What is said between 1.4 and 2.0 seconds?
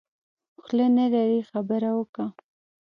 خبره